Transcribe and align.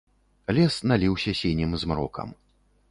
Лес 0.57 0.77
наліўся 0.91 1.37
сінім 1.43 1.79
змрокам. 1.85 2.37